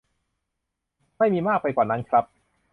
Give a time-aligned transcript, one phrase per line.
[1.17, 2.25] ไม่มีมากไปกว่านั้น ครับ